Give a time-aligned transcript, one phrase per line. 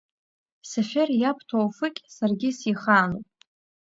[0.69, 3.27] Сафер иаб Ҭоуфыкь саргьы сихаануп.